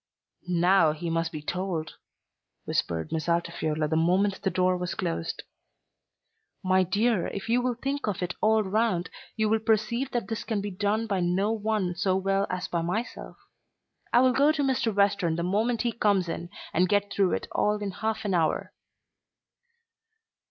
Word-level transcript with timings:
"Now 0.49 0.93
he 0.93 1.11
must 1.11 1.31
be 1.31 1.43
told," 1.43 1.97
whispered 2.65 3.11
Miss 3.11 3.29
Altifiorla 3.29 3.87
the 3.87 3.95
moment 3.95 4.41
the 4.41 4.49
door 4.49 4.75
was 4.75 4.95
closed. 4.95 5.43
"My 6.63 6.81
dear, 6.81 7.27
if 7.27 7.47
you 7.49 7.61
will 7.61 7.75
think 7.75 8.07
of 8.07 8.23
it 8.23 8.33
all 8.41 8.63
round 8.63 9.11
you 9.35 9.47
will 9.47 9.59
perceive 9.59 10.09
that 10.09 10.27
this 10.27 10.43
can 10.43 10.59
be 10.59 10.71
done 10.71 11.05
by 11.05 11.19
no 11.19 11.51
one 11.51 11.93
so 11.93 12.15
well 12.15 12.47
as 12.49 12.67
by 12.67 12.81
myself. 12.81 13.37
I 14.11 14.21
will 14.21 14.33
go 14.33 14.51
to 14.51 14.63
Mr. 14.63 14.91
Western 14.91 15.35
the 15.35 15.43
moment 15.43 15.83
he 15.83 15.91
comes 15.91 16.27
in, 16.27 16.49
and 16.73 16.89
get 16.89 17.13
through 17.13 17.33
it 17.33 17.47
all 17.51 17.75
in 17.77 17.91
half 17.91 18.25
an 18.25 18.33
hour." 18.33 18.73